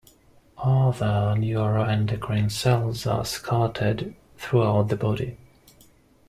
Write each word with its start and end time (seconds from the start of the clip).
Other 0.57 1.35
neuroendocrine 1.37 2.49
cells 2.49 3.05
are 3.05 3.23
scattered 3.23 4.15
throughout 4.35 4.87
the 4.87 4.95
body. 4.95 5.37